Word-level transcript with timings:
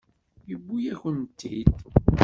Yewwi-yakent-t-id. 0.49 1.77